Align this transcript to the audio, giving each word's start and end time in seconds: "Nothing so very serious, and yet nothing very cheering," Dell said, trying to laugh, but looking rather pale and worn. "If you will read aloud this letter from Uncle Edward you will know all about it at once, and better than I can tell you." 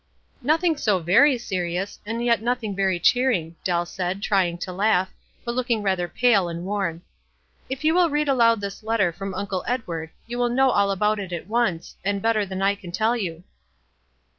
"Nothing 0.41 0.77
so 0.77 0.97
very 0.97 1.37
serious, 1.37 1.99
and 2.07 2.25
yet 2.25 2.41
nothing 2.41 2.75
very 2.75 2.99
cheering," 2.99 3.55
Dell 3.63 3.85
said, 3.85 4.23
trying 4.23 4.57
to 4.57 4.73
laugh, 4.73 5.13
but 5.45 5.53
looking 5.53 5.83
rather 5.83 6.07
pale 6.07 6.49
and 6.49 6.65
worn. 6.65 7.03
"If 7.69 7.83
you 7.83 7.93
will 7.93 8.09
read 8.09 8.27
aloud 8.27 8.61
this 8.61 8.81
letter 8.81 9.13
from 9.13 9.35
Uncle 9.35 9.63
Edward 9.67 10.09
you 10.25 10.39
will 10.39 10.49
know 10.49 10.71
all 10.71 10.89
about 10.89 11.19
it 11.19 11.31
at 11.31 11.45
once, 11.45 11.97
and 12.03 12.19
better 12.19 12.47
than 12.47 12.63
I 12.63 12.73
can 12.73 12.91
tell 12.91 13.15
you." 13.15 13.43